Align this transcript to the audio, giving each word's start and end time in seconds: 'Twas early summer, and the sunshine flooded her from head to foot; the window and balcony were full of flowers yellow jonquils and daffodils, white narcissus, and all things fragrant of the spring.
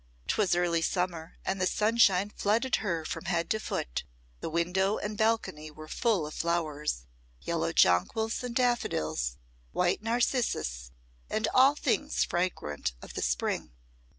'Twas 0.29 0.55
early 0.55 0.81
summer, 0.81 1.37
and 1.45 1.61
the 1.61 1.67
sunshine 1.67 2.31
flooded 2.31 2.77
her 2.77 3.05
from 3.05 3.25
head 3.25 3.51
to 3.51 3.59
foot; 3.59 4.03
the 4.39 4.49
window 4.49 4.97
and 4.97 5.15
balcony 5.15 5.69
were 5.69 5.87
full 5.87 6.25
of 6.25 6.33
flowers 6.33 7.05
yellow 7.41 7.71
jonquils 7.71 8.43
and 8.43 8.55
daffodils, 8.55 9.37
white 9.73 10.01
narcissus, 10.01 10.89
and 11.29 11.47
all 11.53 11.75
things 11.75 12.23
fragrant 12.23 12.93
of 12.99 13.13
the 13.13 13.21
spring. 13.21 13.73